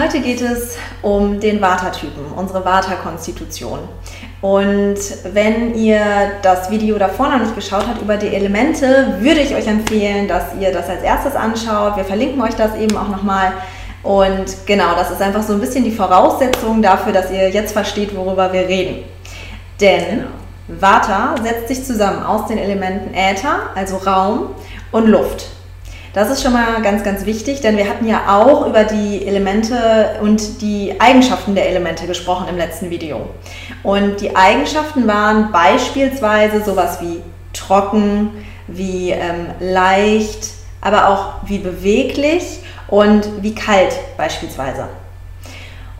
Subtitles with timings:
[0.00, 3.80] Heute geht es um den Vata-Typen, unsere Vata-Konstitution.
[4.40, 4.96] Und
[5.34, 6.00] wenn ihr
[6.40, 10.54] das Video davor noch nicht geschaut habt über die Elemente, würde ich euch empfehlen, dass
[10.58, 11.98] ihr das als erstes anschaut.
[11.98, 13.52] Wir verlinken euch das eben auch nochmal.
[14.02, 18.16] Und genau, das ist einfach so ein bisschen die Voraussetzung dafür, dass ihr jetzt versteht,
[18.16, 19.04] worüber wir reden.
[19.82, 20.24] Denn
[20.66, 24.54] Vata setzt sich zusammen aus den Elementen Äther, also Raum,
[24.92, 25.59] und Luft.
[26.12, 30.16] Das ist schon mal ganz, ganz wichtig, denn wir hatten ja auch über die Elemente
[30.20, 33.28] und die Eigenschaften der Elemente gesprochen im letzten Video.
[33.84, 38.30] Und die Eigenschaften waren beispielsweise sowas wie trocken,
[38.66, 40.48] wie ähm, leicht,
[40.80, 44.88] aber auch wie beweglich und wie kalt beispielsweise.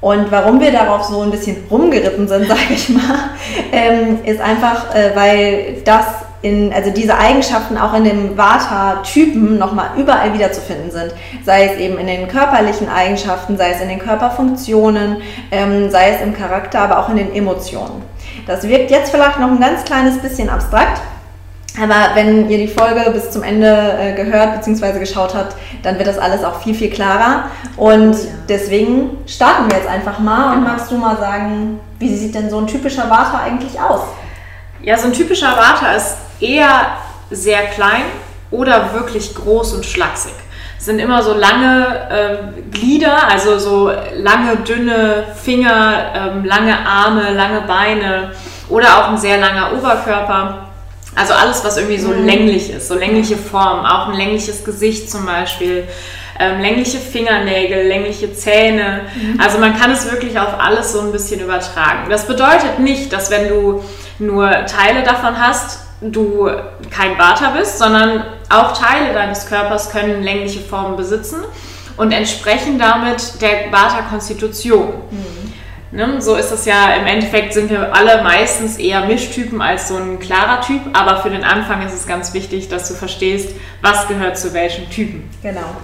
[0.01, 3.31] Und warum wir darauf so ein bisschen rumgeritten sind, sage ich mal,
[3.71, 6.07] ähm, ist einfach, äh, weil das
[6.43, 11.13] in, also diese Eigenschaften auch in dem Vata-Typen nochmal überall wiederzufinden sind.
[11.45, 15.19] Sei es eben in den körperlichen Eigenschaften, sei es in den Körperfunktionen,
[15.51, 18.03] ähm, sei es im Charakter, aber auch in den Emotionen.
[18.47, 21.01] Das wirkt jetzt vielleicht noch ein ganz kleines bisschen abstrakt,
[21.81, 24.99] aber wenn ihr die Folge bis zum Ende äh, gehört bzw.
[24.99, 27.45] geschaut habt, dann wird das alles auch viel, viel klarer.
[27.77, 28.31] Und ja.
[28.49, 30.57] deswegen starten wir jetzt einfach mal.
[30.57, 34.01] Und magst du mal sagen, wie sieht denn so ein typischer Vata eigentlich aus?
[34.83, 36.99] Ja, so ein typischer Vata ist eher
[37.31, 38.03] sehr klein
[38.51, 40.33] oder wirklich groß und schlaksig.
[40.79, 47.35] Es sind immer so lange äh, Glieder, also so lange, dünne Finger, ähm, lange Arme,
[47.35, 48.33] lange Beine
[48.71, 50.69] oder auch ein sehr langer Oberkörper.
[51.15, 52.25] Also alles, was irgendwie so mhm.
[52.25, 55.85] länglich ist, so längliche Formen, auch ein längliches Gesicht zum Beispiel,
[56.39, 59.03] ähm, längliche Fingernägel, längliche Zähne.
[59.15, 59.39] Mhm.
[59.39, 62.09] Also man kann es wirklich auf alles so ein bisschen übertragen.
[62.09, 63.85] Das bedeutet nicht, dass wenn du
[64.19, 66.49] nur Teile davon hast, du
[66.91, 71.45] kein Vata bist, sondern auch Teile deines Körpers können längliche Formen besitzen
[71.97, 74.89] und entsprechen damit der Vata-Konstitution.
[75.11, 75.53] Mhm.
[75.93, 76.23] Ne?
[76.23, 80.21] So ist es ja, im Endeffekt sind wir alle meistens eher Mischtypen als so ein
[80.21, 84.39] klarer Typ, aber für den Anfang ist es ganz wichtig, dass du verstehst, was gehört
[84.39, 85.29] zu welchem Typen.
[85.43, 85.77] Genau.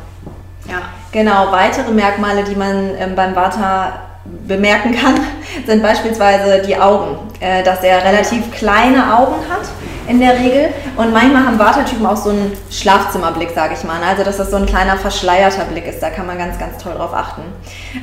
[0.69, 0.83] Ja.
[1.13, 4.01] Genau, weitere Merkmale, die man ähm, beim Vata
[4.47, 5.15] bemerken kann,
[5.67, 9.67] sind beispielsweise die Augen, äh, dass er relativ kleine Augen hat
[10.09, 14.25] in der Regel und manchmal haben Wartetypen auch so einen Schlafzimmerblick, sage ich mal, also
[14.25, 17.13] dass das so ein kleiner verschleierter Blick ist, da kann man ganz, ganz toll drauf
[17.15, 17.43] achten.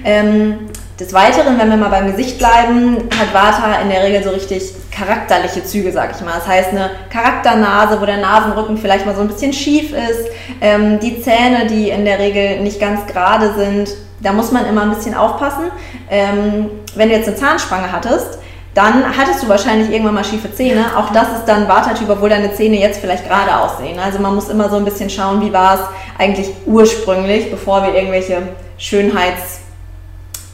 [0.04, 0.70] Ähm,
[1.00, 4.64] des Weiteren, wenn wir mal beim Gesicht bleiben, hat Vata in der Regel so richtig
[4.92, 6.36] charakterliche Züge, sag ich mal.
[6.36, 10.30] Das heißt eine Charakternase, wo der Nasenrücken vielleicht mal so ein bisschen schief ist,
[10.62, 13.90] ähm, die Zähne, die in der Regel nicht ganz gerade sind,
[14.22, 15.72] da muss man immer ein bisschen aufpassen.
[16.10, 18.40] Ähm, wenn du jetzt eine Zahnspange hattest,
[18.74, 20.86] dann hattest du wahrscheinlich irgendwann mal schiefe Zähne.
[20.98, 24.00] Auch das ist dann Wartertyp, obwohl deine Zähne jetzt vielleicht gerade aussehen.
[24.00, 25.82] Also man muss immer so ein bisschen schauen, wie war es
[26.18, 28.42] eigentlich ursprünglich, bevor wir irgendwelche
[28.78, 29.60] Schönheits-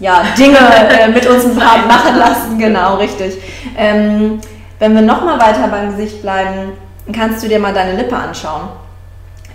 [0.02, 0.58] ja, Dinge
[0.90, 2.58] äh, mit uns machen lassen.
[2.58, 3.38] Genau, richtig.
[3.78, 4.40] Ähm,
[4.80, 6.72] wenn wir nochmal weiter beim Gesicht bleiben,
[7.14, 8.70] kannst du dir mal deine Lippe anschauen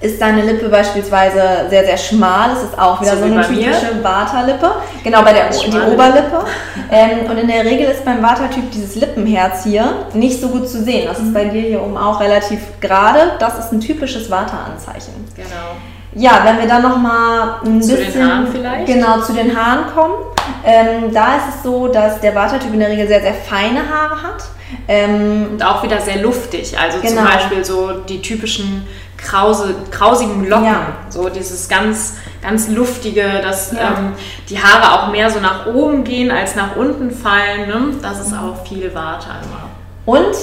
[0.00, 2.50] ist deine Lippe beispielsweise sehr, sehr schmal.
[2.52, 4.70] Es ist auch wieder so, so eine typische Vata-Lippe.
[5.02, 6.44] Genau, bei der die Oberlippe.
[6.90, 10.82] Ähm, und in der Regel ist beim Vata-Typ dieses Lippenherz hier nicht so gut zu
[10.82, 11.06] sehen.
[11.08, 13.32] Das ist bei dir hier oben auch relativ gerade.
[13.38, 15.12] Das ist ein typisches Vata-Anzeichen.
[15.34, 15.76] Genau.
[16.14, 18.86] Ja, wenn wir dann noch mal ein zu bisschen den Haaren vielleicht?
[18.86, 20.14] genau zu den Haaren kommen,
[20.64, 24.22] ähm, da ist es so, dass der Vata-Typ in der Regel sehr sehr feine Haare
[24.22, 24.44] hat
[24.86, 26.78] ähm, und auch wieder sehr luftig.
[26.78, 27.14] Also genau.
[27.14, 28.86] zum Beispiel so die typischen
[29.24, 30.86] krause, krausigen Locken, ja.
[31.08, 33.96] so dieses ganz, ganz luftige, dass ja.
[33.98, 34.12] ähm,
[34.48, 37.66] die Haare auch mehr so nach oben gehen als nach unten fallen.
[37.66, 37.96] Ne?
[38.02, 39.70] Das ist auch viel Warte immer.
[40.06, 40.36] Und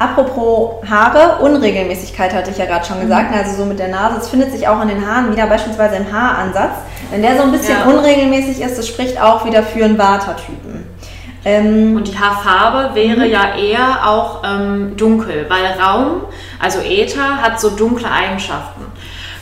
[0.00, 3.36] Apropos Haare, Unregelmäßigkeit hatte ich ja gerade schon gesagt, mhm.
[3.36, 6.12] also so mit der Nase, es findet sich auch in den Haaren wieder, beispielsweise im
[6.12, 6.70] Haaransatz.
[7.10, 7.84] Wenn der so ein bisschen ja.
[7.84, 10.87] unregelmäßig ist, das spricht auch wieder für einen Vata-Typen.
[11.48, 13.32] Ähm, und die Haarfarbe wäre mhm.
[13.32, 16.22] ja eher auch ähm, dunkel, weil Raum,
[16.58, 18.84] also Äther, hat so dunkle Eigenschaften.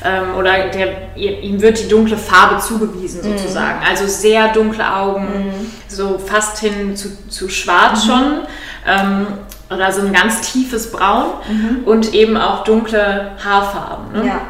[0.04, 3.36] Ähm, oder der, ihm wird die dunkle Farbe zugewiesen mhm.
[3.36, 3.80] sozusagen.
[3.80, 3.86] Mhm.
[3.88, 5.72] Also sehr dunkle Augen, mhm.
[5.88, 8.08] so fast hin zu, zu schwarz mhm.
[8.08, 8.40] schon.
[8.86, 9.26] Ähm,
[9.68, 11.82] oder so ein ganz tiefes Braun mhm.
[11.86, 14.12] und eben auch dunkle Haarfarben.
[14.12, 14.28] Ne?
[14.28, 14.40] Ja.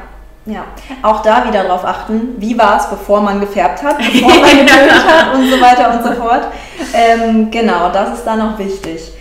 [0.47, 0.65] Ja,
[1.03, 4.93] auch da wieder darauf achten, wie war es, bevor man gefärbt hat, bevor man getönt
[4.93, 6.47] hat und so weiter und so fort.
[6.95, 9.13] Ähm, genau, das ist dann auch wichtig.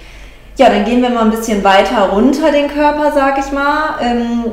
[0.58, 3.96] ja, dann gehen wir mal ein bisschen weiter runter den Körper, sag ich mal.
[4.02, 4.44] Ähm,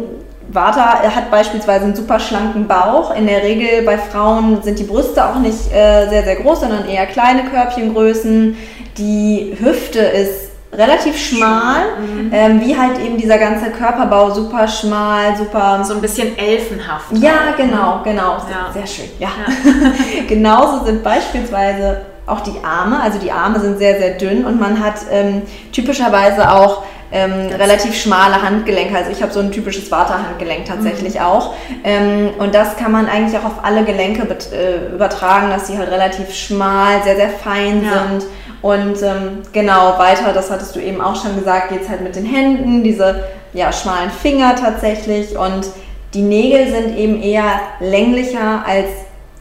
[0.49, 3.15] Vata hat beispielsweise einen super schlanken Bauch.
[3.15, 6.89] In der Regel bei Frauen sind die Brüste auch nicht äh, sehr, sehr groß, sondern
[6.89, 8.57] eher kleine Körbchengrößen.
[8.97, 12.31] Die Hüfte ist relativ schmal, mhm.
[12.33, 15.85] ähm, wie halt eben dieser ganze Körperbau super schmal, super...
[15.85, 17.13] So ein bisschen elfenhaft.
[17.13, 18.39] Ja, genau, genau.
[18.51, 18.73] Ja.
[18.73, 19.29] Sehr schön, ja.
[19.29, 19.91] ja.
[20.29, 24.83] Genauso sind beispielsweise auch die Arme, also die Arme sind sehr, sehr dünn und man
[24.83, 25.43] hat ähm,
[25.73, 28.97] typischerweise auch ähm, relativ schmale Handgelenke.
[28.97, 31.21] Also ich habe so ein typisches Vaterhandgelenk tatsächlich mhm.
[31.21, 31.55] auch.
[31.85, 35.91] Ähm, und das kann man eigentlich auch auf alle Gelenke äh, übertragen, dass sie halt
[35.91, 38.07] relativ schmal, sehr, sehr fein ja.
[38.09, 38.25] sind.
[38.63, 42.15] Und ähm, genau, weiter, das hattest du eben auch schon gesagt, geht es halt mit
[42.15, 45.37] den Händen, diese ja, schmalen Finger tatsächlich.
[45.37, 45.67] Und
[46.15, 48.89] die Nägel sind eben eher länglicher als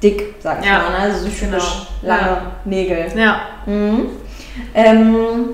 [0.01, 0.79] dick, sag ich ja.
[0.79, 0.89] mal.
[0.89, 0.97] Ne?
[0.97, 2.13] Also so typisch genau.
[2.13, 2.51] lange ja.
[2.65, 3.06] Nägel.
[3.15, 3.41] Ja.
[3.68, 4.09] Mhm.
[4.73, 5.50] Ähm,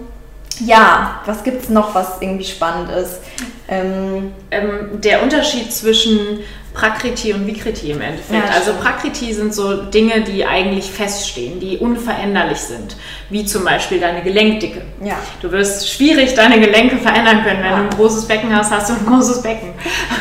[0.65, 3.19] ja, was gibt es noch, was irgendwie spannend ist?
[3.67, 6.39] Ähm, ähm, der Unterschied zwischen
[6.77, 8.45] Prakriti und Vikriti im Endeffekt.
[8.45, 12.95] Ja, also Prakriti sind so Dinge, die eigentlich feststehen, die unveränderlich sind,
[13.29, 14.83] wie zum Beispiel deine Gelenkdicke.
[15.03, 15.15] Ja.
[15.41, 17.63] Du wirst schwierig deine Gelenke verändern können.
[17.63, 17.77] Wenn ja.
[17.77, 19.73] du ein großes Becken hast, hast du ein großes Becken.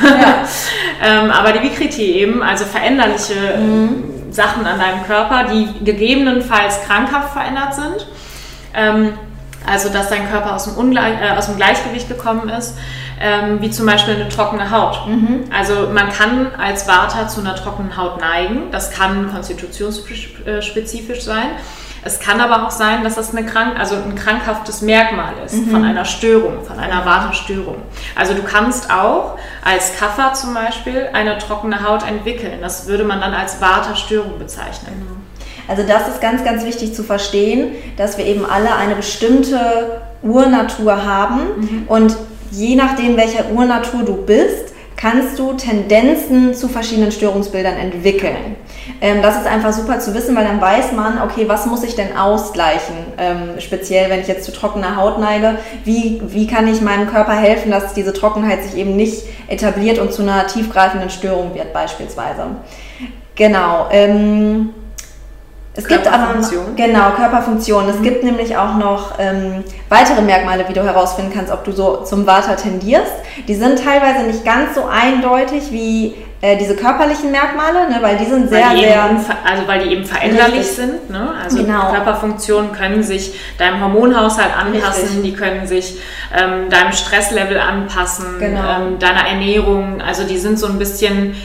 [1.05, 4.33] Ähm, aber die Vikriti eben, also veränderliche mhm.
[4.33, 8.07] Sachen an deinem Körper, die gegebenenfalls krankhaft verändert sind.
[8.75, 9.13] Ähm,
[9.67, 12.77] also dass dein Körper aus dem, Ungleich, äh, aus dem Gleichgewicht gekommen ist,
[13.21, 15.07] ähm, wie zum Beispiel eine trockene Haut.
[15.07, 15.45] Mhm.
[15.57, 21.49] Also man kann als Vata zu einer trockenen Haut neigen, das kann konstitutionsspezifisch sein.
[22.05, 25.71] Es kann aber auch sein, dass das eine krank, also ein krankhaftes Merkmal ist mhm.
[25.71, 27.83] von einer Störung, von einer Vata-Störung.
[28.15, 32.61] Also du kannst auch als Kaffer zum Beispiel eine trockene Haut entwickeln.
[32.61, 34.93] Das würde man dann als Vata-Störung bezeichnen.
[35.01, 35.17] Genau.
[35.69, 41.05] Also das ist ganz, ganz wichtig zu verstehen, dass wir eben alle eine bestimmte Urnatur
[41.05, 41.85] haben mhm.
[41.89, 42.17] und
[42.51, 48.57] je nachdem, welcher Urnatur du bist, kannst du Tendenzen zu verschiedenen Störungsbildern entwickeln.
[49.01, 51.95] Ähm, das ist einfach super zu wissen, weil dann weiß man, okay, was muss ich
[51.95, 52.97] denn ausgleichen?
[53.19, 57.35] Ähm, speziell, wenn ich jetzt zu trockener Haut neige, wie, wie kann ich meinem Körper
[57.35, 62.47] helfen, dass diese Trockenheit sich eben nicht etabliert und zu einer tiefgreifenden Störung wird beispielsweise.
[63.35, 63.89] Genau.
[63.91, 64.71] Ähm,
[65.77, 67.89] es gibt aber noch, genau Körperfunktion.
[67.89, 68.03] Es mhm.
[68.03, 72.27] gibt nämlich auch noch ähm, weitere Merkmale, wie du herausfinden kannst, ob du so zum
[72.27, 73.13] Vata tendierst.
[73.47, 78.25] Die sind teilweise nicht ganz so eindeutig wie äh, diese körperlichen Merkmale, ne, weil die
[78.25, 79.03] sind sehr, die sehr.
[79.45, 80.77] Also weil die eben veränderlich richtig.
[80.77, 81.11] sind.
[81.11, 81.31] Ne?
[81.43, 81.91] Also genau.
[81.91, 85.23] Körperfunktionen können sich deinem Hormonhaushalt anpassen, richtig.
[85.23, 85.99] die können sich
[86.35, 88.61] ähm, deinem Stresslevel anpassen, genau.
[88.61, 90.01] ähm, deiner Ernährung.
[90.01, 91.37] Also die sind so ein bisschen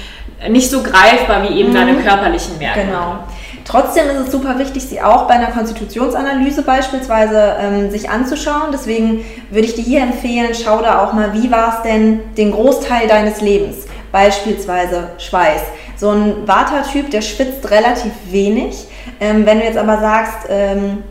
[0.49, 1.75] nicht so greifbar wie eben mhm.
[1.75, 2.87] deine körperlichen Merkmale.
[2.87, 3.23] Genau.
[3.65, 8.71] Trotzdem ist es super wichtig, sie auch bei einer Konstitutionsanalyse beispielsweise ähm, sich anzuschauen.
[8.71, 12.51] Deswegen würde ich dir hier empfehlen, schau da auch mal, wie war es denn den
[12.51, 13.85] Großteil deines Lebens?
[14.11, 15.61] Beispielsweise Schweiß.
[15.95, 18.87] So ein Vata-Typ, der schwitzt relativ wenig.
[19.19, 21.03] Ähm, wenn du jetzt aber sagst, ähm,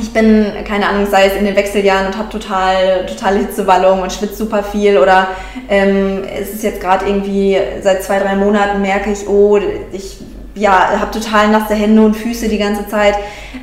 [0.00, 4.12] ich bin, keine Ahnung, sei es in den Wechseljahren und habe total, totale Hitzewallung und
[4.12, 5.28] schwitze super viel oder
[5.68, 9.58] ähm, es ist jetzt gerade irgendwie seit zwei, drei Monaten merke ich, oh,
[9.90, 10.18] ich
[10.60, 13.14] ja, habe total nasse Hände und Füße die ganze Zeit.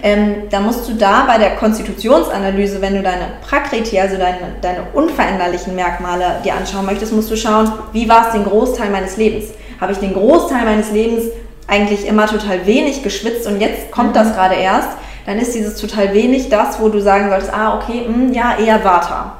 [0.01, 4.79] Ähm, da musst du da bei der Konstitutionsanalyse, wenn du deine Prakriti, also deine, deine
[4.93, 9.51] unveränderlichen Merkmale dir anschauen möchtest, musst du schauen, wie war es den Großteil meines Lebens?
[9.79, 11.25] Habe ich den Großteil meines Lebens
[11.67, 14.15] eigentlich immer total wenig geschwitzt und jetzt kommt mhm.
[14.15, 14.89] das gerade erst?
[15.27, 18.57] Dann ist dieses total wenig das, wo du sagen solltest, ah, okay, mh, hm, ja,
[18.57, 19.37] eher Vata.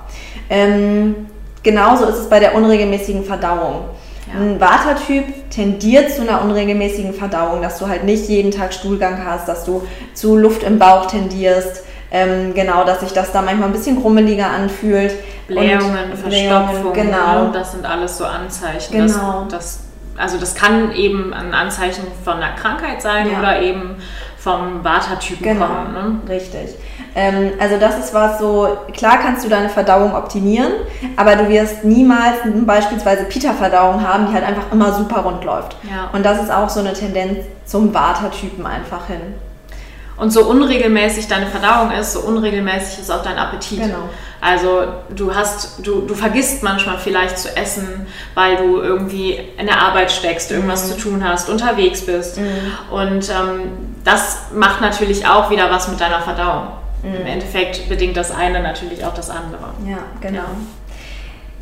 [0.50, 1.28] Ähm,
[1.64, 3.86] genauso ist es bei der unregelmäßigen Verdauung.
[4.34, 4.40] Ja.
[4.40, 9.48] Ein Vata-Typ tendiert zu einer unregelmäßigen Verdauung, dass du halt nicht jeden Tag Stuhlgang hast,
[9.48, 11.84] dass du zu Luft im Bauch tendierst.
[12.10, 15.14] Ähm, genau, dass sich das da manchmal ein bisschen grummeliger anfühlt.
[15.48, 17.46] Blähungen, Verstopfung, genau.
[17.46, 17.52] Ne?
[17.54, 18.94] das sind alles so Anzeichen.
[18.94, 19.46] Genau.
[19.50, 19.80] Dass, dass,
[20.18, 23.40] also das kann eben ein Anzeichen von einer Krankheit sein ja.
[23.40, 23.96] oder eben
[24.48, 25.66] vom Vata-Typen genau.
[25.66, 25.94] kommen.
[25.94, 26.34] Ne?
[26.34, 26.76] Richtig.
[27.16, 30.72] Ähm, also das ist was so, klar kannst du deine Verdauung optimieren,
[31.18, 35.76] aber du wirst niemals beispielsweise Pita-Verdauung haben, die halt einfach immer super rund läuft.
[35.84, 36.10] Ja.
[36.14, 39.22] Und das ist auch so eine Tendenz zum Vata-Typen einfach hin.
[40.16, 43.82] Und so unregelmäßig deine Verdauung ist, so unregelmäßig ist auch dein Appetit.
[43.82, 44.10] Genau.
[44.42, 44.86] Also
[45.16, 50.12] du hast, du, du vergisst manchmal vielleicht zu essen, weil du irgendwie in der Arbeit
[50.12, 50.92] steckst, irgendwas mhm.
[50.94, 52.40] zu tun hast, unterwegs bist.
[52.40, 52.46] Mhm.
[52.92, 56.68] Und ähm, das macht natürlich auch wieder was mit deiner Verdauung.
[57.04, 57.16] Mhm.
[57.22, 59.66] Im Endeffekt bedingt das eine natürlich auch das andere.
[59.86, 60.46] Ja, genau.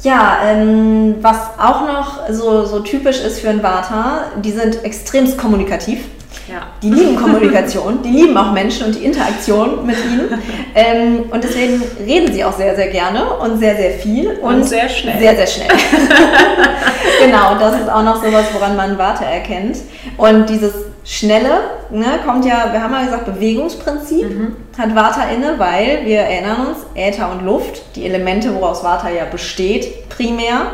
[0.04, 5.38] Ja, ähm, was auch noch so, so typisch ist für ein Vata, die sind extremst
[5.38, 6.02] kommunikativ.
[6.48, 6.68] Ja.
[6.84, 10.30] Die lieben Kommunikation, die lieben auch Menschen und die Interaktion mit ihnen.
[10.78, 14.32] Ähm, und deswegen reden sie auch sehr, sehr gerne und sehr, sehr viel.
[14.42, 15.18] Und, und sehr schnell.
[15.20, 15.70] Sehr, sehr schnell.
[17.26, 19.78] genau, das ist auch noch sowas, woran man Warte erkennt.
[20.18, 20.74] Und dieses
[21.06, 21.60] Schnelle
[21.92, 24.56] ne, kommt ja, wir haben ja gesagt, Bewegungsprinzip mhm.
[24.76, 29.26] hat Vata inne, weil wir erinnern uns, Äther und Luft, die Elemente, woraus Vata ja
[29.26, 30.72] besteht, primär,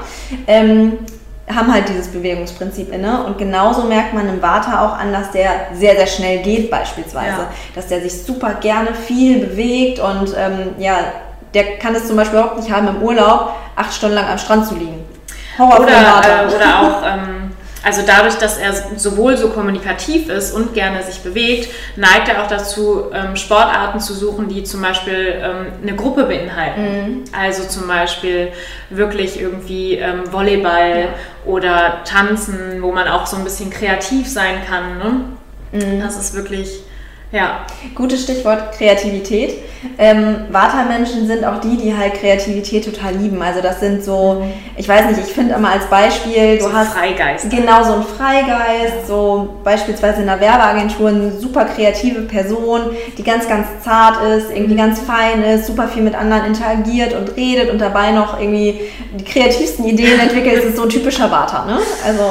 [0.48, 1.00] ähm,
[1.54, 3.26] haben halt dieses Bewegungsprinzip inne.
[3.26, 7.42] Und genauso merkt man im Vata auch an, dass der sehr, sehr schnell geht, beispielsweise.
[7.42, 7.52] Ja.
[7.76, 10.96] Dass der sich super gerne viel bewegt und ähm, ja,
[11.54, 14.66] der kann es zum Beispiel überhaupt nicht haben, im Urlaub acht Stunden lang am Strand
[14.66, 15.04] zu liegen.
[15.58, 17.04] Horror oder, äh, oder auch.
[17.06, 17.41] Ähm
[17.84, 22.48] also dadurch, dass er sowohl so kommunikativ ist und gerne sich bewegt, neigt er auch
[22.48, 26.82] dazu, ähm, Sportarten zu suchen, die zum Beispiel ähm, eine Gruppe beinhalten.
[26.82, 27.24] Mhm.
[27.38, 28.50] Also zum Beispiel
[28.92, 31.08] wirklich irgendwie ähm, Volleyball ja.
[31.46, 34.98] oder Tanzen, wo man auch so ein bisschen kreativ sein kann.
[35.00, 35.86] Ne?
[35.86, 36.02] Mhm.
[36.02, 36.84] Das ist wirklich
[37.32, 37.66] ja.
[37.96, 39.56] Gutes Stichwort Kreativität.
[39.98, 43.42] Ähm, Vata-Menschen sind auch die, die halt Kreativität total lieben.
[43.42, 44.46] Also das sind so,
[44.78, 47.50] ich weiß nicht, ich finde immer als Beispiel, du so hast Freigeist.
[47.50, 53.48] Genau, so ein Freigeist, so beispielsweise in einer Werbeagentur eine super kreative Person, die ganz,
[53.48, 57.80] ganz zart ist, irgendwie ganz fein ist, super viel mit anderen interagiert und redet und
[57.80, 58.82] dabei noch irgendwie
[59.18, 60.58] die kreativsten Ideen entwickelt.
[60.58, 61.80] Das ist so ein typischer Vata, ne?
[62.06, 62.24] Also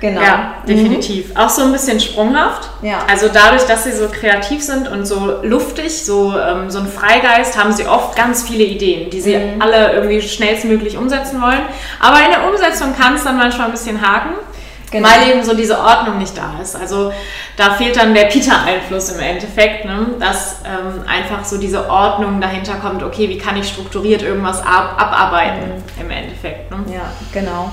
[0.00, 0.20] Genau.
[0.20, 0.66] Ja, mhm.
[0.66, 1.30] definitiv.
[1.30, 1.36] Mhm.
[1.36, 2.68] Auch so ein bisschen sprunghaft.
[2.82, 2.98] Ja.
[3.10, 7.58] Also dadurch, dass sie so kreativ sind und so luftig, so, ähm, so ein Freigeist,
[7.58, 9.60] haben sie oft ganz viele Ideen, die sie mhm.
[9.60, 11.62] alle irgendwie schnellstmöglich umsetzen wollen.
[12.00, 14.34] Aber in der Umsetzung kann es dann manchmal ein bisschen haken.
[14.90, 15.06] Genau.
[15.06, 16.74] Weil eben so diese Ordnung nicht da ist.
[16.74, 17.12] Also
[17.56, 20.14] da fehlt dann der Peter-Einfluss im Endeffekt, ne?
[20.18, 24.94] dass ähm, einfach so diese Ordnung dahinter kommt, okay, wie kann ich strukturiert irgendwas ab
[24.96, 26.00] abarbeiten mhm.
[26.00, 26.70] im Endeffekt.
[26.70, 26.78] Ne?
[26.94, 27.70] Ja, genau.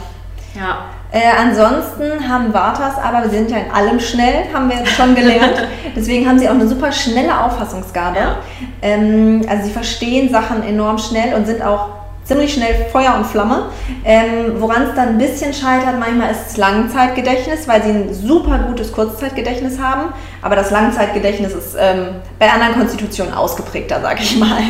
[0.56, 0.86] Ja.
[1.12, 5.16] Äh, ansonsten haben Vatas aber, wir sind ja in allem schnell, haben wir jetzt schon
[5.16, 5.68] gelernt.
[5.96, 8.18] Deswegen haben sie auch eine super schnelle Auffassungsgabe.
[8.18, 8.36] Ja.
[8.82, 11.90] Ähm, also sie verstehen Sachen enorm schnell und sind auch
[12.24, 13.68] ziemlich schnell Feuer und Flamme.
[14.04, 18.60] Ähm, Woran es dann ein bisschen scheitert, manchmal ist das Langzeitgedächtnis, weil sie ein super
[18.68, 20.14] gutes Kurzzeitgedächtnis haben.
[20.42, 22.08] Aber das Langzeitgedächtnis ist ähm,
[22.40, 24.62] bei anderen Konstitutionen ausgeprägter, sag ich mal.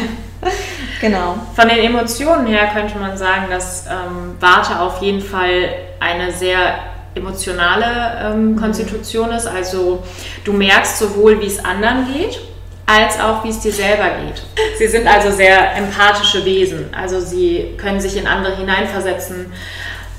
[1.01, 1.35] Genau.
[1.55, 6.79] Von den Emotionen her könnte man sagen, dass ähm, Warte auf jeden Fall eine sehr
[7.15, 8.59] emotionale ähm, mhm.
[8.59, 9.47] Konstitution ist.
[9.47, 10.03] Also
[10.43, 12.39] du merkst sowohl, wie es anderen geht,
[12.85, 14.43] als auch, wie es dir selber geht.
[14.77, 16.93] Sie sind also sehr empathische Wesen.
[16.93, 19.51] Also sie können sich in andere hineinversetzen.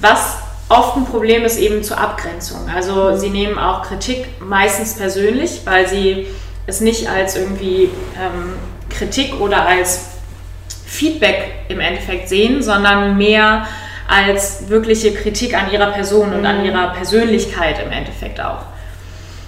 [0.00, 2.68] Was oft ein Problem ist eben zur Abgrenzung.
[2.75, 6.26] Also sie nehmen auch Kritik meistens persönlich, weil sie
[6.66, 7.85] es nicht als irgendwie
[8.21, 8.54] ähm,
[8.90, 10.15] Kritik oder als
[10.86, 13.66] Feedback im Endeffekt sehen, sondern mehr
[14.08, 16.66] als wirkliche Kritik an ihrer Person und an mhm.
[16.66, 18.62] ihrer Persönlichkeit im Endeffekt auch.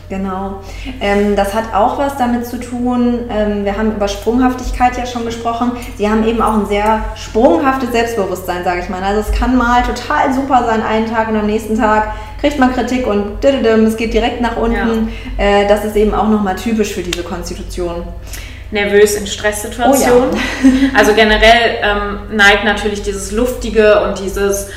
[0.09, 0.61] Genau.
[1.03, 3.29] Ähm, das hat auch was damit zu tun.
[3.31, 5.73] Ähm, wir haben über Sprunghaftigkeit ja schon gesprochen.
[5.99, 9.03] Sie haben eben auch ein sehr sprunghaftes Selbstbewusstsein, sage ich mal.
[9.03, 12.73] Also es kann mal total super sein einen Tag und am nächsten Tag kriegt man
[12.73, 15.13] Kritik und es geht direkt nach unten.
[15.37, 15.45] Ja.
[15.45, 18.05] Äh, das ist eben auch nochmal typisch für diese Konstitution
[18.71, 20.31] nervös in Stresssituationen.
[20.31, 20.99] Oh ja.
[20.99, 24.69] also generell ähm, neigt natürlich dieses Luftige und dieses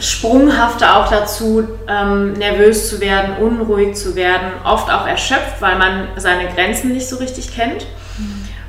[0.00, 6.08] Sprunghafte auch dazu, ähm, nervös zu werden, unruhig zu werden, oft auch erschöpft, weil man
[6.16, 7.86] seine Grenzen nicht so richtig kennt.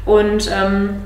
[0.06, 1.01] Und ähm,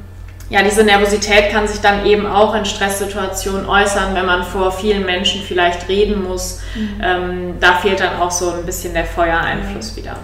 [0.49, 5.05] ja, diese Nervosität kann sich dann eben auch in Stresssituationen äußern, wenn man vor vielen
[5.05, 6.61] Menschen vielleicht reden muss.
[6.75, 7.01] Mhm.
[7.03, 9.97] Ähm, da fehlt dann auch so ein bisschen der Feuereinfluss mhm.
[9.97, 10.15] wieder.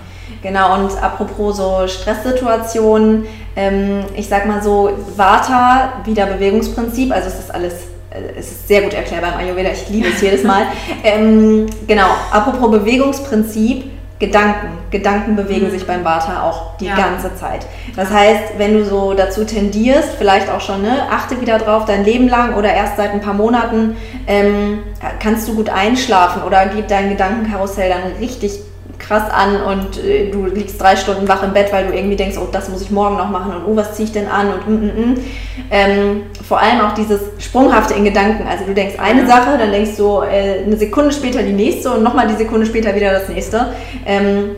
[0.41, 3.25] Genau, und apropos so Stresssituationen,
[3.55, 7.73] ähm, ich sag mal so, Vata, wieder Bewegungsprinzip, also es ist alles,
[8.09, 10.63] äh, es ist sehr gut erklärbar im Ayurveda, ich liebe es jedes Mal.
[11.03, 14.77] Ähm, genau, apropos Bewegungsprinzip, Gedanken.
[14.91, 15.71] Gedanken bewegen mhm.
[15.71, 16.95] sich beim Vata auch die ja.
[16.95, 17.65] ganze Zeit.
[17.95, 22.05] Das heißt, wenn du so dazu tendierst, vielleicht auch schon, ne, achte wieder drauf, dein
[22.05, 24.79] Leben lang oder erst seit ein paar Monaten, ähm,
[25.19, 28.59] kannst du gut einschlafen oder geht dein Gedankenkarussell dann richtig
[29.05, 32.37] krass an und äh, du liegst drei Stunden wach im Bett, weil du irgendwie denkst,
[32.37, 34.67] oh, das muss ich morgen noch machen und oh, was ziehe ich denn an und
[34.67, 35.17] mm, mm, mm.
[35.69, 38.47] Ähm, vor allem auch dieses Sprunghafte in Gedanken.
[38.47, 42.03] Also du denkst eine Sache, dann denkst du äh, eine Sekunde später die nächste und
[42.03, 43.73] nochmal die Sekunde später wieder das nächste.
[44.05, 44.51] Ähm,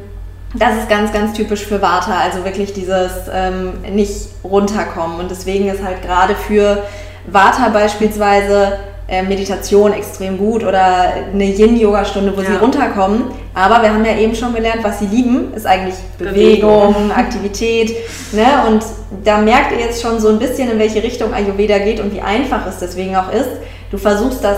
[0.58, 5.20] das ist ganz, ganz typisch für Vata, also wirklich dieses ähm, nicht runterkommen.
[5.20, 6.84] Und deswegen ist halt gerade für
[7.28, 12.47] Vata beispielsweise Meditation extrem gut oder eine Yin-Yoga-Stunde, wo ja.
[12.47, 13.25] sie runterkommen.
[13.53, 17.12] Aber wir haben ja eben schon gelernt, was sie lieben, ist eigentlich Bewegung, Bewegung.
[17.15, 17.95] Aktivität.
[18.31, 18.45] Ne?
[18.67, 18.83] Und
[19.24, 22.21] da merkt ihr jetzt schon so ein bisschen, in welche Richtung Ayurveda geht und wie
[22.21, 23.50] einfach es deswegen auch ist.
[23.91, 24.57] Du versuchst das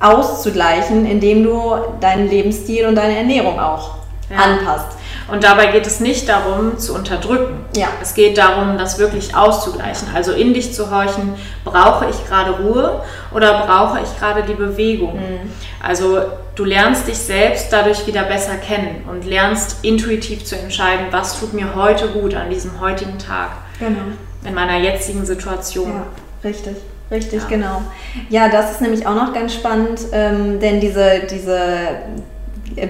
[0.00, 4.01] auszugleichen, indem du deinen Lebensstil und deine Ernährung auch
[4.32, 4.38] ja.
[4.38, 4.98] anpasst.
[5.30, 7.64] Und dabei geht es nicht darum, zu unterdrücken.
[7.76, 7.88] Ja.
[8.02, 10.08] Es geht darum, das wirklich auszugleichen.
[10.14, 11.34] Also in dich zu horchen,
[11.64, 15.14] brauche ich gerade Ruhe oder brauche ich gerade die Bewegung?
[15.14, 15.50] Mhm.
[15.82, 16.20] Also
[16.54, 21.54] du lernst dich selbst dadurch wieder besser kennen und lernst intuitiv zu entscheiden, was tut
[21.54, 23.50] mir heute gut an diesem heutigen Tag.
[23.78, 24.00] Genau.
[24.44, 25.92] In meiner jetzigen Situation.
[25.92, 26.76] Ja, richtig.
[27.10, 27.48] Richtig, ja.
[27.48, 27.82] genau.
[28.30, 31.68] Ja, das ist nämlich auch noch ganz spannend, ähm, denn diese, diese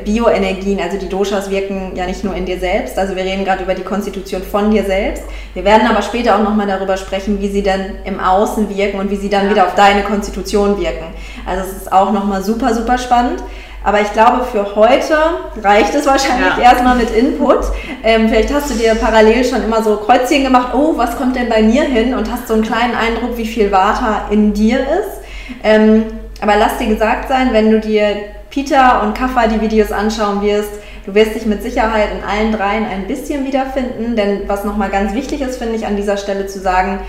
[0.05, 3.65] Bioenergien, also die Doshas wirken ja nicht nur in dir selbst, also wir reden gerade
[3.65, 5.25] über die Konstitution von dir selbst.
[5.55, 9.11] Wir werden aber später auch nochmal darüber sprechen, wie sie dann im Außen wirken und
[9.11, 11.07] wie sie dann wieder auf deine Konstitution wirken.
[11.47, 13.43] Also es ist auch nochmal super, super spannend.
[13.85, 15.17] Aber ich glaube, für heute
[15.61, 16.63] reicht es wahrscheinlich ja.
[16.63, 17.65] erstmal mit Input.
[18.05, 21.49] Ähm, vielleicht hast du dir parallel schon immer so Kreuzchen gemacht, oh, was kommt denn
[21.49, 22.15] bei mir hin?
[22.15, 25.23] Und hast so einen kleinen Eindruck, wie viel Vata in dir ist.
[25.65, 26.05] Ähm,
[26.41, 28.17] aber lass dir gesagt sein, wenn du dir
[28.53, 30.69] Peter und Kaffa die Videos anschauen wirst,
[31.07, 34.15] du wirst dich mit Sicherheit in allen dreien ein bisschen wiederfinden.
[34.15, 37.01] Denn was nochmal ganz wichtig ist, finde ich an dieser Stelle zu sagen,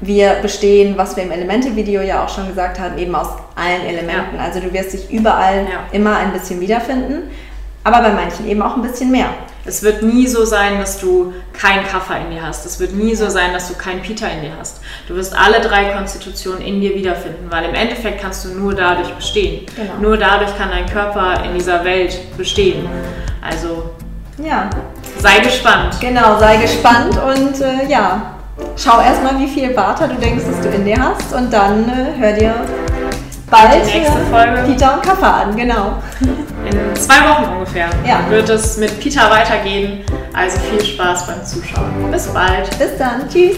[0.00, 4.36] wir bestehen, was wir im Elemente-Video ja auch schon gesagt haben, eben aus allen Elementen.
[4.36, 4.42] Ja.
[4.42, 5.84] Also du wirst dich überall ja.
[5.92, 7.30] immer ein bisschen wiederfinden,
[7.84, 9.28] aber bei manchen eben auch ein bisschen mehr.
[9.66, 12.64] Es wird nie so sein, dass du kein Kaffer in dir hast.
[12.66, 14.80] Es wird nie so sein, dass du kein Peter in dir hast.
[15.08, 19.12] Du wirst alle drei Konstitutionen in dir wiederfinden, weil im Endeffekt kannst du nur dadurch
[19.14, 19.66] bestehen.
[19.74, 19.92] Genau.
[20.00, 22.88] Nur dadurch kann dein Körper in dieser Welt bestehen.
[23.42, 23.90] Also
[24.38, 24.70] ja.
[25.18, 25.96] sei gespannt.
[26.00, 28.36] Genau, sei gespannt und äh, ja,
[28.76, 32.18] schau erstmal, wie viel Vata du denkst, dass du in dir hast und dann äh,
[32.18, 32.54] hör dir
[33.50, 34.62] bald die nächste Folge.
[34.66, 36.02] Peter und Kaffer an, genau.
[36.20, 38.28] In zwei Wochen ungefähr ja.
[38.28, 40.04] wird es mit Peter weitergehen.
[40.32, 42.10] Also viel Spaß beim Zuschauen.
[42.10, 42.68] Bis bald.
[42.78, 43.28] Bis dann.
[43.28, 43.56] Tschüss.